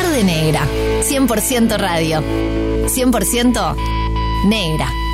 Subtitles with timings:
[0.00, 0.64] Tarde Negra.
[1.02, 2.22] 100% radio.
[2.86, 3.74] 100%
[4.46, 5.07] negra.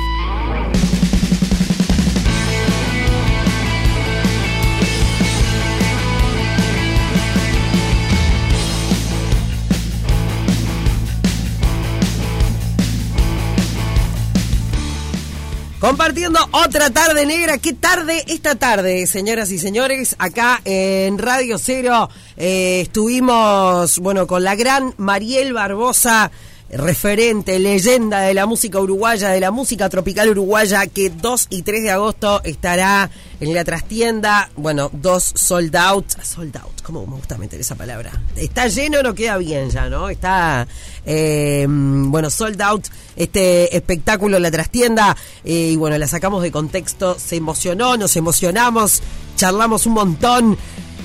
[15.85, 17.59] Compartiendo otra tarde negra.
[17.59, 18.23] ¿Qué tarde?
[18.25, 24.95] Esta tarde, señoras y señores, acá en Radio Cero eh, estuvimos, bueno, con la gran
[24.97, 26.31] Mariel Barbosa
[26.77, 31.83] referente, leyenda de la música uruguaya, de la música tropical uruguaya, que 2 y 3
[31.83, 34.49] de agosto estará en la trastienda.
[34.55, 36.05] Bueno, dos sold out.
[36.21, 38.11] Sold out, ¿cómo me gusta meter esa palabra?
[38.35, 40.09] Está lleno, no queda bien ya, ¿no?
[40.09, 40.67] Está,
[41.05, 45.15] eh, bueno, sold out este espectáculo en la trastienda.
[45.43, 47.17] Eh, y bueno, la sacamos de contexto.
[47.19, 49.01] Se emocionó, nos emocionamos,
[49.37, 50.57] charlamos un montón.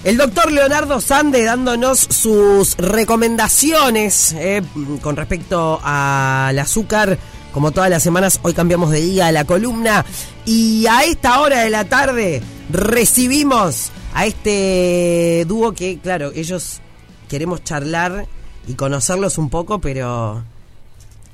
[0.02, 4.62] El doctor Leonardo Sande dándonos sus recomendaciones eh,
[5.02, 7.18] con respecto al azúcar.
[7.52, 10.06] Como todas las semanas, hoy cambiamos de día a la columna.
[10.46, 16.80] Y a esta hora de la tarde recibimos a este dúo que, claro, ellos
[17.28, 18.26] queremos charlar
[18.66, 20.42] y conocerlos un poco, pero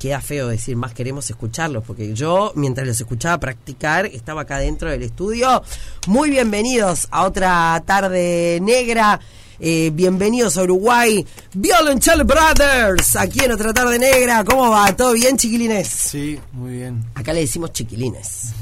[0.07, 4.89] queda feo decir más queremos escucharlos, porque yo, mientras los escuchaba practicar, estaba acá dentro
[4.89, 5.65] del estudio.
[6.07, 9.19] Muy bienvenidos a otra tarde negra.
[9.59, 11.27] Eh, bienvenidos a Uruguay.
[11.55, 14.45] Violoncello Brothers, aquí en otra tarde negra.
[14.45, 14.95] ¿Cómo va?
[14.95, 15.89] ¿Todo bien, chiquilines?
[15.89, 17.05] Sí, muy bien.
[17.17, 18.53] Acá le decimos chiquilines.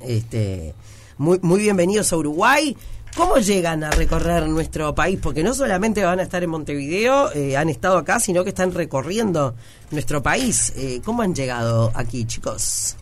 [0.00, 0.74] Este,
[1.18, 2.74] muy, muy bienvenidos a Uruguay.
[3.16, 5.18] ¿Cómo llegan a recorrer nuestro país?
[5.22, 8.74] Porque no solamente van a estar en Montevideo, eh, han estado acá, sino que están
[8.74, 9.54] recorriendo
[9.90, 10.74] nuestro país.
[10.76, 12.94] Eh, ¿Cómo han llegado aquí, chicos?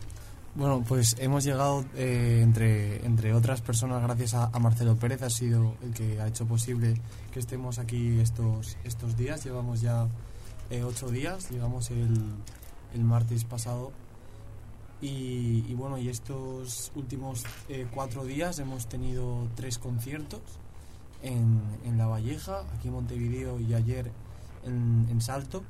[0.55, 5.75] Bueno, pues hemos llegado eh, entre, entre otras personas gracias a, Marcelo Pérez, ha sido
[5.83, 6.93] el que ha hecho posible
[7.33, 9.43] que estemos aquí estos, estos días.
[9.43, 10.07] Llevamos ya
[10.85, 12.15] ocho días, llegamos el,
[12.93, 13.91] el martes pasado
[15.07, 20.41] y, bueno, y estos últimos eh, cuatro días hemos tenido tres conciertos
[21.21, 24.11] en, en, La Valleja, aquí en Montevideo y ayer
[24.65, 25.63] en, en Salto.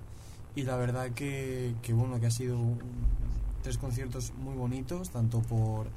[0.55, 2.57] Y la verdad que, que, bueno, que ha sido
[3.61, 5.87] tres conciertos muy bonitos, tanto por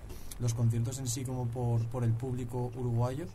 [0.41, 3.27] los conciertos en sí como por, por el público uruguayo.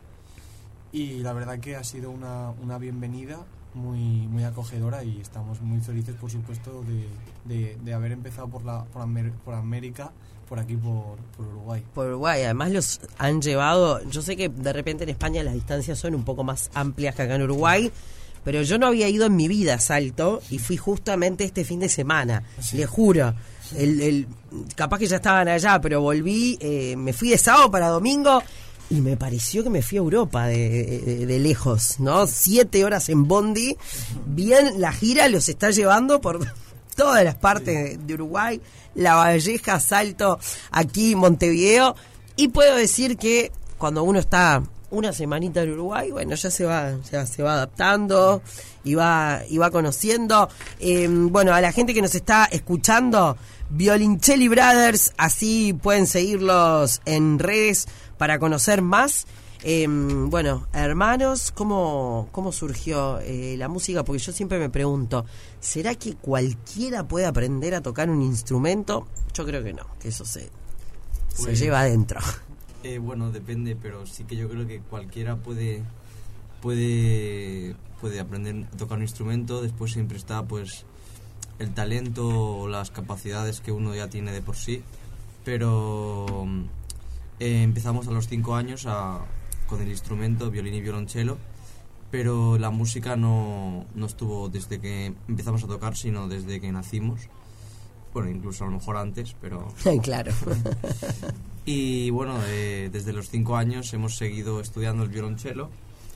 [0.92, 3.38] Y la verdad que ha sido una, una bienvenida
[3.74, 6.84] muy, muy acogedora y estamos muy felices, por supuesto,
[7.44, 9.06] de, de, haber empezado por, la, por,
[9.44, 10.10] por América,
[10.48, 11.82] por aquí, por, por, Uruguay.
[11.94, 15.98] Por Uruguay, además los han llevado, yo sé que de repente en España las distancias
[15.98, 17.90] son un poco más amplias que acá en Uruguay,
[18.44, 21.80] pero yo no había ido en mi vida a Salto y fui justamente este fin
[21.80, 22.42] de semana,
[22.72, 23.34] le juro.
[23.74, 24.28] El, el,
[24.76, 28.42] capaz que ya estaban allá, pero volví, eh, me fui de sábado para domingo
[28.90, 32.26] y me pareció que me fui a Europa de, lejos, ¿no?
[32.26, 33.76] Siete horas en Bondi.
[34.26, 36.40] Bien, la gira los está llevando por
[36.96, 38.60] todas las partes de Uruguay,
[38.94, 40.38] La Valleja, Salto,
[40.70, 41.96] aquí Montevideo.
[42.36, 46.94] Y puedo decir que cuando uno está una semanita en Uruguay, bueno, ya se va,
[47.10, 48.42] ya se va adaptando
[48.84, 50.48] y va, y va conociendo.
[50.78, 53.36] Em, bueno, a la gente que nos está escuchando,
[53.70, 57.86] Violincelli Brothers, así pueden seguirlos en redes
[58.18, 59.26] para conocer más.
[59.62, 64.04] Em, bueno, hermanos, ¿cómo, cómo surgió eh, la música?
[64.04, 65.24] Porque yo siempre me pregunto,
[65.58, 69.06] ¿será que cualquiera puede aprender a tocar un instrumento?
[69.32, 72.20] Yo creo que no, que eso se, se pues, lleva adentro.
[72.82, 75.82] Eh, bueno, depende, pero sí que yo creo que cualquiera puede,
[76.60, 79.62] puede, puede aprender a tocar un instrumento.
[79.62, 80.84] Después siempre está pues
[81.58, 84.82] el talento o las capacidades que uno ya tiene de por sí.
[85.46, 86.46] Pero
[87.44, 88.88] eh, empezamos a los 5 años
[89.66, 91.36] con el instrumento, violín y violonchelo,
[92.10, 97.28] pero la música no, no estuvo desde que empezamos a tocar, sino desde que nacimos.
[98.14, 99.74] Bueno, incluso a lo mejor antes, pero...
[100.02, 100.32] claro.
[101.66, 105.68] y bueno, eh, desde los 5 años hemos seguido estudiando el violonchelo,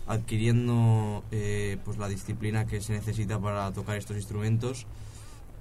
[0.06, 4.86] adquiriendo eh, pues la disciplina que se necesita para tocar estos instrumentos.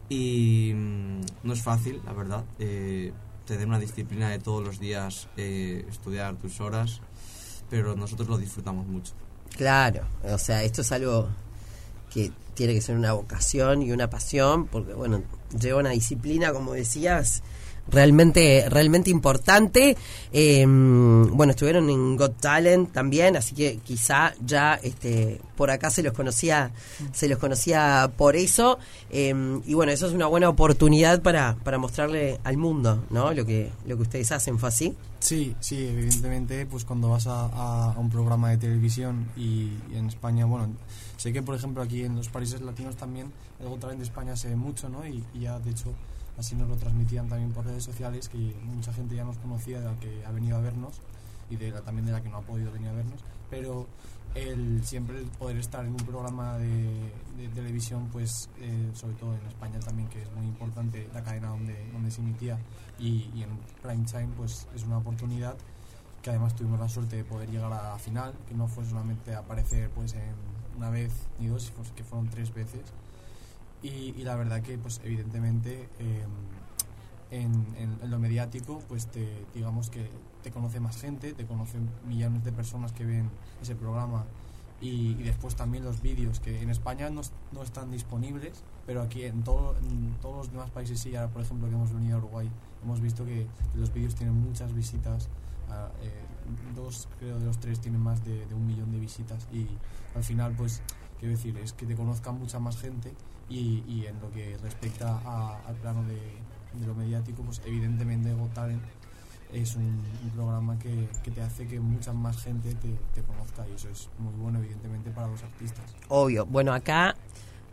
[0.07, 2.45] Y mm, no es fácil, la verdad
[3.47, 7.01] tener una disciplina de todos los días eh, estudiar tus horas,
[7.69, 9.13] pero nosotros lo disfrutamos mucho.
[9.55, 11.29] Claro, o sea, esto es algo
[12.13, 15.23] que tiene que ser una vocación y una pasión, porque bueno,
[15.59, 17.41] lleva una disciplina, como decías,
[17.89, 19.97] realmente realmente importante.
[20.33, 26.03] Eh, bueno estuvieron en Got Talent también así que quizá ya este por acá se
[26.03, 26.71] los conocía
[27.13, 28.79] se los conocía por eso.
[29.09, 29.33] Eh,
[29.65, 33.71] y bueno eso es una buena oportunidad para para mostrarle al mundo no lo que
[33.85, 38.51] lo que ustedes hacen fue así Sí, sí, evidentemente, pues cuando vas a, un programa
[38.51, 40.69] de televisión y, y en España, bueno,
[41.17, 44.35] sé que por ejemplo aquí en los países latinos también el Got Talent de España
[44.35, 45.05] se ve mucho, ¿no?
[45.07, 45.93] Y, y ya de hecho
[46.37, 49.85] así nos lo transmitían también por redes sociales, que mucha gente ya nos conocía de
[49.85, 51.01] la que ha venido a vernos
[51.49, 53.87] y de la, también de la que no ha podido venir a vernos, pero
[54.35, 59.33] el siempre el poder estar en un programa de, de televisión, pues eh, sobre todo
[59.33, 62.57] en España también, que es muy importante la cadena donde, donde se emitía
[62.99, 63.49] y, y en
[63.81, 65.55] prime time, pues es una oportunidad
[66.21, 69.33] que además tuvimos la suerte de poder llegar a la final, que no fue solamente
[69.33, 70.35] aparecer pues en
[70.75, 72.81] una vez ni dos, que fueron tres veces.
[73.83, 73.87] Y,
[74.17, 76.25] y la verdad que pues evidentemente eh,
[77.31, 80.09] en, en- en lo mediático pues te digamos que
[80.43, 83.29] te conoce más gente, te conocen millones de personas que ven
[83.61, 84.25] ese programa
[84.81, 87.21] y, y después también los vídeos que en España no,
[87.51, 91.41] no están disponibles, pero aquí en, todo, en todos los demás países sí, ahora por
[91.41, 92.49] ejemplo que hemos venido a Uruguay
[92.83, 93.45] hemos visto que
[93.75, 95.25] los vídeos tienen muchas visitas,
[96.01, 96.09] eh,
[96.75, 99.67] dos creo de los tres tienen más de, de un millón de visitas y
[100.15, 100.81] al final pues
[101.19, 103.13] quiero decir es que te conozca mucha más gente
[103.49, 106.17] y, en lo que respecta a- al plano de,
[106.85, 108.83] lo mediático pues evidentemente Got Talent
[109.51, 110.01] es un,
[110.35, 112.75] programa que, te hace que mucha más gente
[113.13, 115.83] te, conozca y eso es muy bueno evidentemente para los artistas.
[116.09, 116.45] Obvio.
[116.45, 117.15] Bueno, acá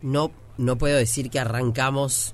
[0.01, 2.33] no, no puedo decir que arrancamos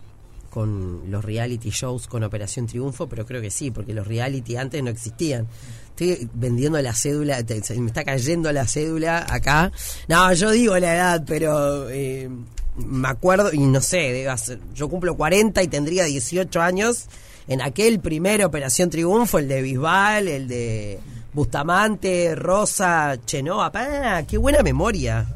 [0.52, 4.84] con los reality shows con Operación Triunfo, pero creo que sí, porque los reality antes
[4.84, 5.48] no existían.
[5.90, 7.42] Estoy vendiendo la cédula,
[7.78, 9.72] me está cayendo la cédula acá.
[10.08, 12.30] No, yo digo la edad, pero eh,
[12.78, 14.26] me acuerdo, y no sé,
[14.74, 17.08] yo cumplo 40 y tendría 18 años.
[17.48, 21.00] En aquel primer Operación Triunfo, el de Bisbal, el de
[21.34, 24.24] Bustamante, Rosa, Chenoa, ¡pa!
[24.24, 25.28] ¡Qué buena memoria!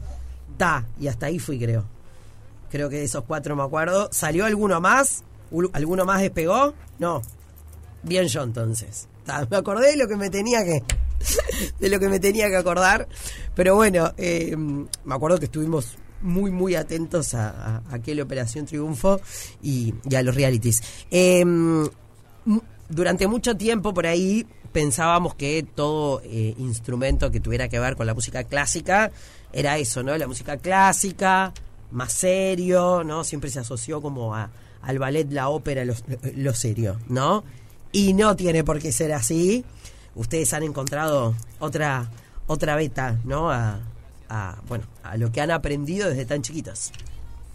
[0.58, 1.84] Ta, y hasta ahí fui, creo.
[2.72, 4.10] Creo que de esos cuatro me acuerdo.
[4.12, 5.24] ¿Salió alguno más?
[5.52, 6.74] ¿Ul- ¿Alguno más despegó?
[7.00, 7.22] No.
[8.04, 9.08] Bien yo entonces.
[9.50, 10.84] Me acordé de lo que me tenía que.
[11.80, 13.08] de lo que me tenía que acordar.
[13.56, 19.22] Pero bueno, eh, me acuerdo que estuvimos muy, muy atentos a, a- aquella Operación Triunfo
[19.64, 20.82] y, y a los realities.
[21.12, 21.90] Eh, m-
[22.90, 28.06] durante mucho tiempo por ahí pensábamos que todo eh, instrumento que tuviera que ver con
[28.06, 29.12] la música clásica
[29.54, 30.18] era eso, ¿no?
[30.18, 31.54] La música clásica,
[31.92, 33.24] más serio, ¿no?
[33.24, 34.50] Siempre se asoció como a,
[34.82, 35.94] al ballet, la ópera, lo,
[36.36, 37.44] lo serio, ¿no?
[37.92, 39.64] Y no tiene por qué ser así.
[40.16, 42.10] Ustedes han encontrado otra
[42.48, 43.50] otra beta, ¿no?
[43.50, 43.80] A,
[44.30, 46.92] a, bueno, a lo que han aprendido desde tan chiquitos.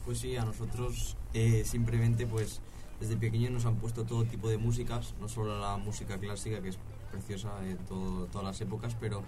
[0.04, 2.60] Pues sí, a nosotros eh, simplemente pues
[3.00, 6.68] desde pequeños nos han puesto todo tipo de músicas, no solo la música clásica que
[6.70, 6.78] es
[7.10, 9.22] preciosa en todo- todas las épocas, pero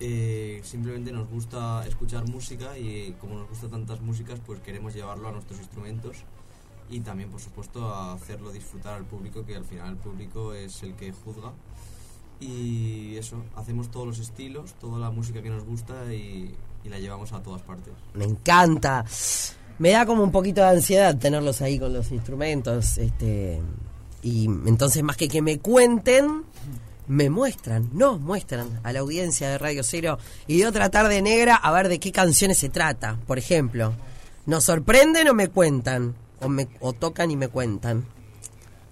[0.00, 5.28] eh, simplemente nos gusta escuchar música y como nos gusta tantas músicas pues queremos llevarlo
[5.28, 6.18] a nuestros instrumentos
[6.90, 10.94] y también por supuesto hacerlo disfrutar al público que al final el público es el
[10.94, 11.52] que juzga
[12.42, 16.54] y eso, hacemos todos los estilos, toda la música que nos gusta y,
[16.84, 17.92] y la llevamos a todas partes.
[18.14, 19.04] Me encanta.
[19.78, 22.98] Me da como un poquito de ansiedad tenerlos ahí con los instrumentos.
[22.98, 23.60] Este,
[24.22, 26.44] y entonces, más que que me cuenten,
[27.08, 31.56] me muestran, nos muestran a la audiencia de Radio Cero y de otra tarde negra
[31.56, 33.18] a ver de qué canciones se trata.
[33.26, 33.92] Por ejemplo,
[34.46, 36.14] ¿nos sorprenden o me cuentan?
[36.40, 38.04] O, me, o tocan y me cuentan.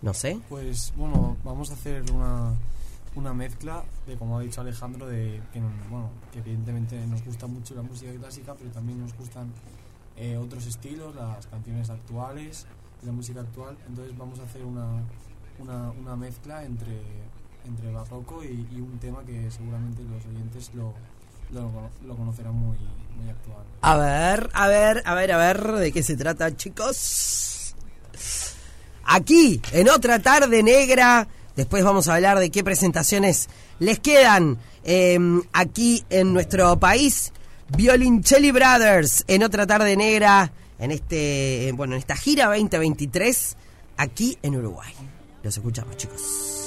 [0.03, 0.39] No sé.
[0.49, 2.55] Pues bueno, vamos a hacer una,
[3.21, 7.75] una mezcla de, como ha dicho Alejandro, de que, bueno, que evidentemente nos gusta mucho
[7.75, 9.53] la música clásica, pero también nos gustan
[10.17, 12.67] eh, otros estilos, las canciones actuales,
[13.03, 13.77] la música actual.
[13.87, 14.87] Entonces vamos a hacer una,
[15.59, 17.01] una, una mezcla entre,
[17.67, 20.95] entre barroco y, y un tema que seguramente los oyentes lo,
[21.53, 22.79] lo, lo conocerán muy,
[23.17, 23.65] muy actual.
[23.83, 27.75] A ver, a ver, a ver, a ver, ¿de qué se trata, chicos?
[29.05, 31.27] Aquí, en otra tarde negra,
[31.57, 35.19] después vamos a hablar de qué presentaciones les quedan eh,
[35.53, 37.33] aquí en nuestro país.
[37.77, 43.57] Violincelli Brothers, en otra tarde negra, en este, bueno, en esta gira 2023,
[43.97, 44.93] aquí en Uruguay.
[45.43, 46.60] Los escuchamos, chicos.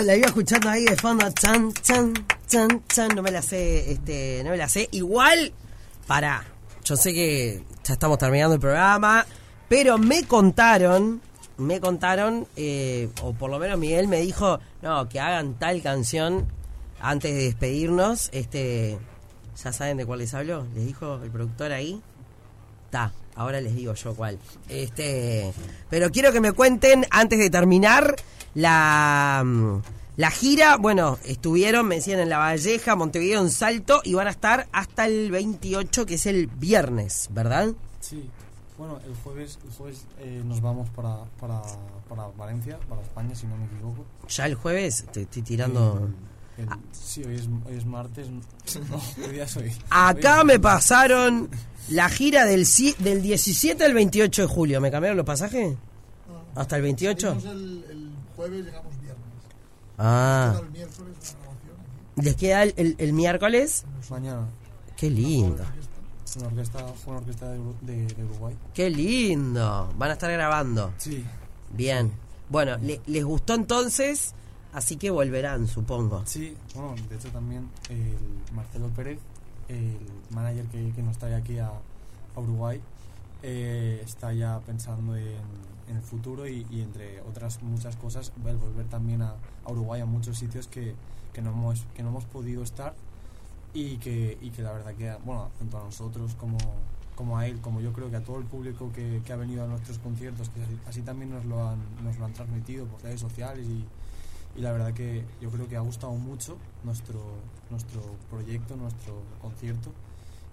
[0.00, 1.30] La, la iba escuchando ahí de fondo.
[1.32, 2.12] Chan, chan,
[2.46, 3.14] chan, chan.
[3.14, 4.88] No me la sé, este, no me la sé.
[4.92, 5.52] Igual,
[6.06, 6.44] para.
[6.84, 9.26] Yo sé que ya estamos terminando el programa,
[9.68, 11.20] pero me contaron,
[11.58, 16.46] me contaron, eh, o por lo menos Miguel me dijo, no, que hagan tal canción
[17.00, 18.30] antes de despedirnos.
[18.32, 18.98] Este,
[19.62, 20.66] ya saben de cuál les hablo.
[20.74, 22.00] Les dijo el productor ahí.
[22.90, 24.38] Ta, ahora les digo yo cuál.
[24.68, 25.52] Este,
[25.88, 28.16] pero quiero que me cuenten antes de terminar
[28.54, 29.78] la mm,
[30.18, 34.30] la gira, bueno, estuvieron, me decían en La Valleja, Montevideo, en Salto y van a
[34.30, 37.68] estar hasta el 28, que es el viernes, ¿verdad?
[38.00, 38.28] Sí,
[38.76, 41.62] bueno, el jueves, el jueves eh, nos vamos para, para,
[42.08, 44.04] para Valencia, para España, si no me equivoco.
[44.28, 46.00] Ya el jueves te estoy tirando.
[46.02, 48.28] Eh, el- sí, hoy es, hoy es martes.
[48.30, 49.72] No, ¿qué día es hoy?
[49.90, 51.48] Acá Hoy me pasaron
[51.88, 52.66] la gira del,
[52.98, 54.80] del 17 al 28 de julio.
[54.80, 55.74] ¿Me cambiaron los pasajes?
[56.54, 57.40] ¿Hasta el 28?
[57.40, 59.24] Salimos el, el jueves, llegamos viernes.
[59.96, 61.14] Ah, el miércoles.
[62.16, 63.84] ¿les queda el, el- el miércoles?
[64.10, 64.48] Mañana.
[64.96, 65.64] Qué lindo,
[66.36, 68.54] Una orquesta, fue una orquesta de, de- de Uruguay.
[68.74, 69.92] qué lindo.
[69.96, 70.92] Van a estar grabando.
[70.98, 71.24] Sí.
[71.72, 72.10] Bien.
[72.48, 74.34] Bueno, le- les gustó entonces,
[74.72, 76.22] así que volverán, supongo.
[76.26, 78.16] Sí, bueno, de hecho también el
[78.54, 79.18] Marcelo Pérez,
[79.68, 79.98] el
[80.30, 82.80] manager que, que nos trae aquí a, a Uruguay,
[83.42, 85.36] eh, está ya pensando en,
[85.88, 89.34] en el futuro y, y entre otras muchas cosas, el volver también a,
[89.64, 90.94] a Uruguay, a muchos sitios que,
[91.32, 92.94] que, no hemos, que no hemos podido estar
[93.74, 96.58] y que, y que la verdad que, bueno, tanto a nosotros como,
[97.14, 99.64] como a él, como yo creo que a todo el público que, que ha venido
[99.64, 103.02] a nuestros conciertos, que así, así también nos lo, han, nos lo han transmitido por
[103.02, 103.84] redes sociales y,
[104.58, 107.20] y la verdad que yo creo que ha gustado mucho nuestro
[107.70, 109.92] nuestro proyecto, nuestro concierto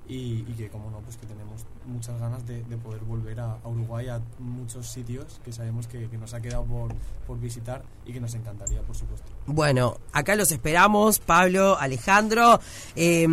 [0.07, 4.07] y, que como no, pues que tenemos muchas ganas de, de poder volver a, Uruguay
[4.07, 6.93] a muchos sitios que sabemos que, nos ha quedado por,
[7.25, 9.25] por visitar y que nos encantaría, por supuesto.
[9.47, 12.59] Bueno, acá los esperamos, Pablo, Alejandro.
[12.95, 13.25] eh,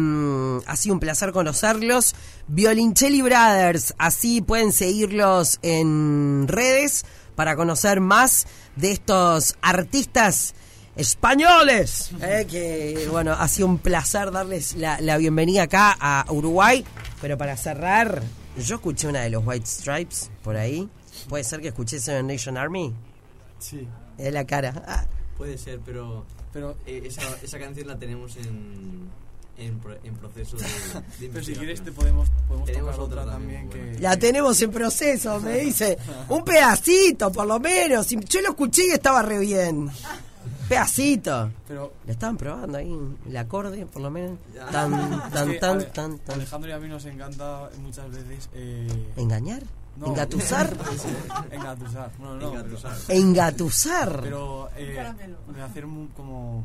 [0.66, 2.14] ha sido un placer conocerlos.
[2.48, 7.04] Violincelli Brothers, así pueden seguirlos en redes
[7.36, 10.54] para conocer más de estos artistas
[10.96, 12.10] españoles.
[12.20, 16.84] eh, que bueno, ha sido un placer darles la, la bienvenida acá a Uruguay.
[17.20, 18.22] Pero para cerrar,
[18.58, 20.88] yo escuché una de los White Stripes por ahí.
[21.28, 22.92] ¿Puede ser que escuché Seven Nation Army?
[23.58, 23.86] Sí,
[24.18, 24.82] Es la cara.
[24.86, 25.04] Ah,
[25.36, 29.08] Puede ser, pero pero, eh, esa, esa canción la tenemos en,
[29.56, 30.64] en, pro- en proceso de,
[31.20, 34.02] de pero si quieres te podemos, podemos Tenemos tocar otra otra también, también muy que...
[34.02, 35.96] La tenemos en proceso, me dice.
[36.28, 38.06] Un pedacito, por lo menos.
[38.08, 39.90] Yo lo escuché y estaba re bien.
[40.72, 41.50] Pedacito.
[41.68, 44.38] Pero Le estaban probando ahí el acorde, por lo menos.
[44.70, 46.34] Tan, es tan, que tan, Ale- tan, tan.
[46.36, 48.48] Alejandro y a mí nos encanta muchas veces...
[48.54, 49.62] Eh, ¿Engañar?
[49.96, 50.74] no, ¿Engatusar?
[51.50, 52.10] Engatusar.
[52.18, 52.96] No, no, Engatusar.
[53.08, 54.20] ¿Engatusar?
[54.22, 54.96] pero eh,
[55.54, 55.84] de hacer
[56.16, 56.64] como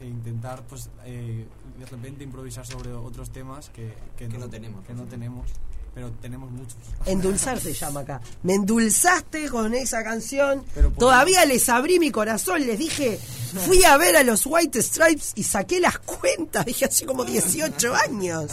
[0.00, 1.46] eh, intentar pues eh,
[1.78, 5.50] de repente improvisar sobre otros temas que, Que no tenemos, que no tenemos
[5.94, 8.20] pero tenemos muchos Endulzar se llama acá.
[8.42, 10.64] Me endulzaste con esa canción.
[10.74, 12.66] Pero Todavía les abrí mi corazón.
[12.66, 13.18] Les dije,
[13.66, 16.64] fui a ver a los White Stripes y saqué las cuentas.
[16.72, 18.52] Dije, hace como 18 años.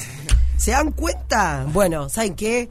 [0.58, 1.65] ¿Se dan cuenta?
[1.72, 2.69] Bueno, ¿saben qué?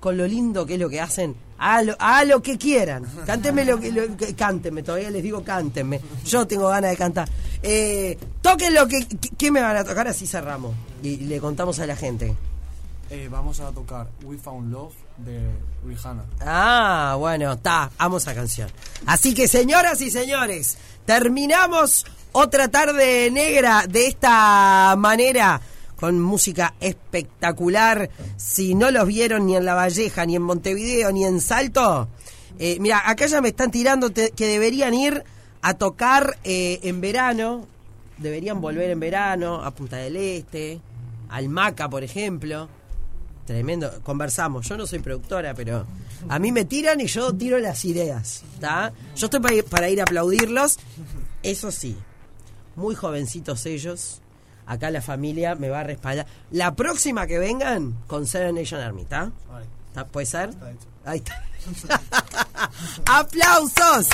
[0.00, 3.04] Con lo lindo que es lo que hacen, a lo, a lo que quieran.
[3.26, 6.00] Cántenme lo que, lo que- cántenme, todavía les digo cántenme.
[6.24, 7.28] Yo tengo ganas de cantar.
[7.62, 10.72] Eh, toquen lo que, que- que me van a tocar, así cerramos.
[11.02, 12.34] Y le contamos a la gente.
[13.10, 15.40] Eh, vamos a tocar We Found Love de
[15.86, 18.70] Rihanna Ah, bueno, está, amo esa canción.
[19.06, 25.60] Así que, señoras y señores, terminamos otra tarde negra de esta manera,
[25.96, 28.10] con música espectacular.
[28.36, 32.08] Si no los vieron ni en La Valleja, ni en Montevideo, ni en Salto,
[32.58, 35.24] eh, mira, acá ya me están tirando que deberían ir
[35.62, 37.66] a tocar eh, en verano,
[38.18, 40.80] deberían volver en verano a Punta del Este,
[41.30, 42.68] al Maca, por ejemplo.
[43.48, 44.68] Tremendo, conversamos.
[44.68, 45.86] Yo no soy productora, pero
[46.28, 48.42] a mí me tiran y yo tiro las ideas.
[48.52, 48.92] ¿está?
[49.16, 50.76] Yo estoy para ir, para ir a aplaudirlos.
[51.42, 51.96] Eso sí,
[52.76, 54.20] muy jovencitos ellos.
[54.66, 56.26] Acá la familia me va a respaldar.
[56.50, 59.32] La próxima que vengan con Seven Nation Army, ¿Está?
[60.12, 60.50] ¿Puede ser?
[61.06, 61.42] Ahí está.
[63.06, 64.08] ¡Aplausos!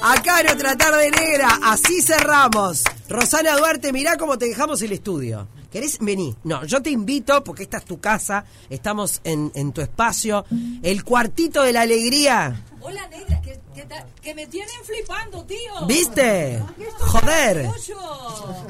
[0.00, 2.84] Acá en otra tarde negra, así cerramos.
[3.06, 5.46] Rosana Duarte, mirá cómo te dejamos el estudio.
[5.70, 5.98] ¿Querés?
[6.00, 6.34] Vení.
[6.44, 10.44] No, yo te invito porque esta es tu casa, estamos en, en tu espacio.
[10.82, 12.64] El cuartito de la alegría.
[12.80, 15.86] Hola, negra, que, que, ta- que me tienen flipando, tío.
[15.86, 16.62] ¿Viste?
[17.00, 17.68] Joder.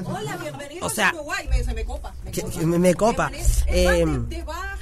[0.05, 1.47] Hola, bienvenidos O sea, a Uruguay.
[1.49, 2.13] Me, me copa.
[2.25, 2.59] Me copa.
[2.65, 3.29] me- me copa.
[3.29, 3.61] Bienvenidos.
[3.61, 4.79] Es Eh, más, de, de Bach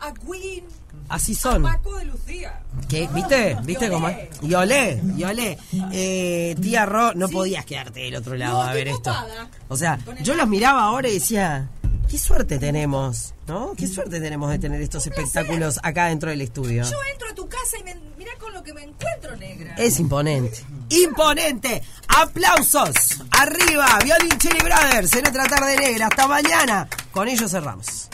[0.00, 0.64] a Queen
[1.12, 1.62] Así son.
[1.62, 2.58] Paco de Lucía.
[2.88, 3.06] ¿Qué?
[3.12, 3.54] ¿Viste?
[3.64, 4.08] ¿Viste cómo?
[4.40, 5.58] Y olé, y olé.
[5.92, 9.10] Eh, tía Ro, no podías quedarte del otro lado No, a ver esto.
[9.10, 9.48] copada.
[9.68, 11.68] O sea, yo los miraba ahora y decía,
[12.10, 13.74] qué suerte tenemos, ¿no?
[13.76, 16.82] Qué suerte tenemos de tener estos espectáculos acá dentro del estudio.
[16.84, 19.74] Yo entro a tu casa y me, mira con lo que me encuentro, negra.
[19.76, 20.64] Es imponente.
[20.88, 21.82] ¡Imponente!
[22.08, 23.20] ¡Aplausos!
[23.32, 23.98] ¡Arriba!
[24.02, 26.06] Violin Chili Brothers en otra tarde negra.
[26.06, 26.88] Hasta mañana.
[27.12, 28.08] Con ellos cerramos.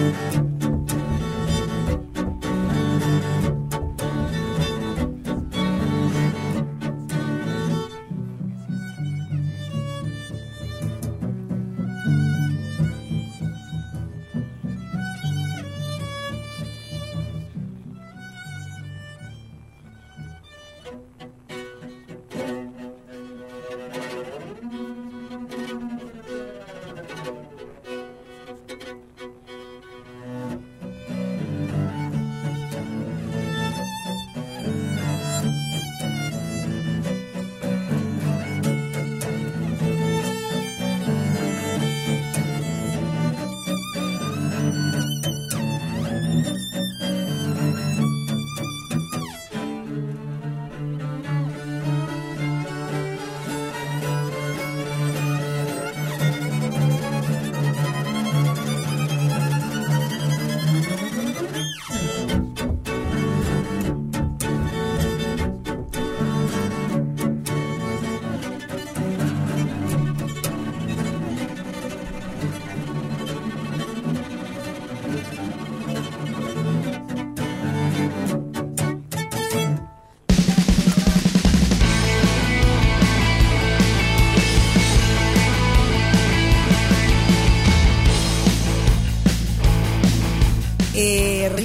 [0.00, 0.59] Eh,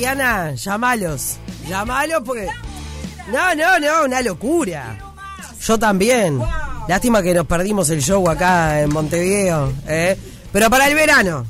[0.10, 1.38] Rihanna, llamalos.
[1.68, 2.48] Llamalos porque.
[3.34, 4.96] No, no, no, una locura.
[5.66, 6.40] Yo también.
[6.88, 9.74] Lástima que nos perdimos el show acá en Montevideo.
[9.88, 10.16] ¿eh?
[10.52, 11.48] Pero para el verano.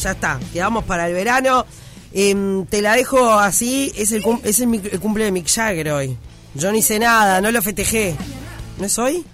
[0.00, 0.38] Ya está.
[0.52, 1.66] Quedamos para el verano.
[2.12, 3.92] Em, te la dejo así.
[3.96, 6.16] Es el, cum- es el, mi- el cumple de Mick Jagger hoy.
[6.54, 8.14] Yo no hice nada, no lo festejé.
[8.78, 9.24] ¿No es hoy?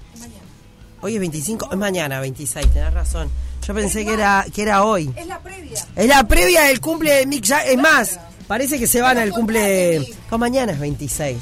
[1.02, 3.28] Hoy es 25, es mañana 26, tenés razón.
[3.66, 5.12] Yo pensé que era, que era hoy.
[5.14, 5.86] Es la previa.
[5.94, 7.70] Es la previa del cumple de Mick Jagger.
[7.72, 8.18] Es más,
[8.52, 10.14] parece que se van al cumple de...
[10.30, 11.36] No, mañana es 26.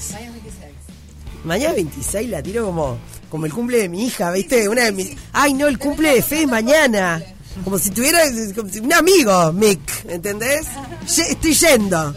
[1.43, 4.69] Mañana es 26, la tiro como, como el cumple de mi hija, ¿viste?
[4.69, 5.17] Una de mis...
[5.33, 7.21] Ay, no, el cumple de Fe es mañana.
[7.65, 8.21] Como si tuviera
[8.55, 10.67] como si- un amigo, Mick, ¿entendés?
[11.17, 12.15] Ye- Estoy yendo.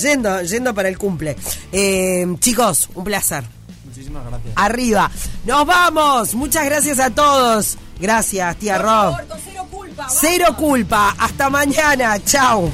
[0.00, 1.36] Yendo, yendo para el cumple.
[1.70, 3.44] Eh, chicos, un placer.
[3.84, 4.52] Muchísimas gracias.
[4.56, 5.10] Arriba.
[5.44, 6.34] Nos vamos.
[6.34, 7.76] Muchas gracias a todos.
[8.00, 9.12] Gracias, tía Por Rob.
[9.12, 10.08] favor, con cero culpa.
[10.08, 11.14] Cero culpa.
[11.18, 12.18] Hasta mañana.
[12.24, 12.70] Chao.